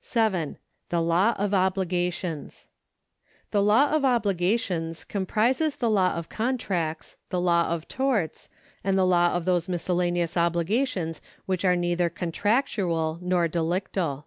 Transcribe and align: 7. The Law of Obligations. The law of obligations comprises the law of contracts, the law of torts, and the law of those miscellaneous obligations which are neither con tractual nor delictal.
7. 0.00 0.58
The 0.88 1.00
Law 1.00 1.36
of 1.38 1.54
Obligations. 1.54 2.66
The 3.52 3.62
law 3.62 3.92
of 3.92 4.04
obligations 4.04 5.04
comprises 5.04 5.76
the 5.76 5.88
law 5.88 6.14
of 6.14 6.28
contracts, 6.28 7.16
the 7.30 7.40
law 7.40 7.68
of 7.72 7.86
torts, 7.86 8.50
and 8.82 8.98
the 8.98 9.06
law 9.06 9.28
of 9.36 9.44
those 9.44 9.68
miscellaneous 9.68 10.36
obligations 10.36 11.20
which 11.46 11.64
are 11.64 11.76
neither 11.76 12.10
con 12.10 12.32
tractual 12.32 13.20
nor 13.22 13.46
delictal. 13.48 14.24